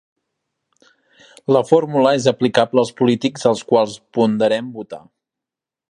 La 1.55 1.61
fórmula 1.71 2.15
és 2.21 2.27
aplicable 2.33 2.83
als 2.85 2.93
polítics 3.03 3.47
als 3.53 3.63
quals 3.73 3.97
ponderem 4.19 4.75
votar. 4.81 5.03